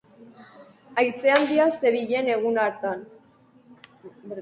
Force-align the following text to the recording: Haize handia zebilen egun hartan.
Haize 1.01 1.35
handia 1.35 1.69
zebilen 1.75 2.33
egun 2.39 2.61
hartan. 2.65 3.09